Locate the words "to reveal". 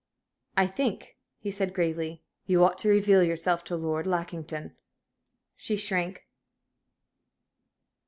2.79-3.21